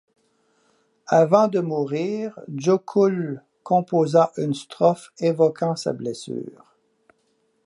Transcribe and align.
Avant 1.13 1.47
de 1.47 1.59
mourir, 1.59 2.39
Jökull 2.57 3.43
composa 3.61 4.31
une 4.35 4.55
strophe 4.55 5.13
évoquant 5.19 5.75
sa 5.75 5.93
blessure. 5.93 6.65